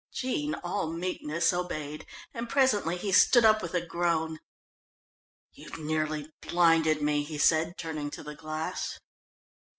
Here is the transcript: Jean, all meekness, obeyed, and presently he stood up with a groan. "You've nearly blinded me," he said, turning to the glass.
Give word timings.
Jean, 0.11 0.55
all 0.63 0.87
meekness, 0.91 1.53
obeyed, 1.53 2.07
and 2.33 2.49
presently 2.49 2.97
he 2.97 3.11
stood 3.11 3.45
up 3.45 3.61
with 3.61 3.75
a 3.75 3.85
groan. 3.85 4.39
"You've 5.51 5.77
nearly 5.77 6.33
blinded 6.41 7.03
me," 7.03 7.21
he 7.23 7.37
said, 7.37 7.77
turning 7.77 8.09
to 8.09 8.23
the 8.23 8.33
glass. 8.33 8.99